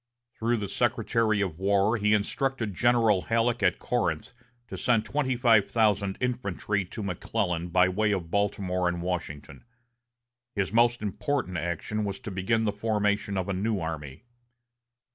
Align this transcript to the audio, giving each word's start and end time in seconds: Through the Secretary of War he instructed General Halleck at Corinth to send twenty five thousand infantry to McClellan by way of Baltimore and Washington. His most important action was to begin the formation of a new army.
Through 0.33 0.57
the 0.57 0.67
Secretary 0.67 1.41
of 1.41 1.59
War 1.59 1.95
he 1.95 2.15
instructed 2.15 2.73
General 2.73 3.21
Halleck 3.21 3.61
at 3.61 3.77
Corinth 3.77 4.33
to 4.67 4.75
send 4.75 5.05
twenty 5.05 5.35
five 5.35 5.69
thousand 5.69 6.17
infantry 6.19 6.85
to 6.85 7.03
McClellan 7.03 7.67
by 7.67 7.87
way 7.87 8.11
of 8.11 8.31
Baltimore 8.31 8.87
and 8.87 9.03
Washington. 9.03 9.63
His 10.55 10.73
most 10.73 11.03
important 11.03 11.57
action 11.59 12.03
was 12.03 12.19
to 12.21 12.31
begin 12.31 12.63
the 12.63 12.71
formation 12.71 13.37
of 13.37 13.47
a 13.47 13.53
new 13.53 13.79
army. 13.79 14.23